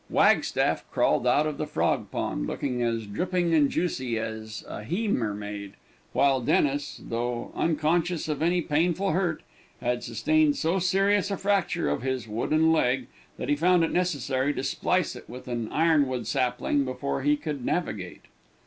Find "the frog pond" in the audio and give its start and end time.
1.59-2.47